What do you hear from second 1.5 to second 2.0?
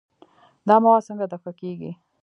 کېږي؟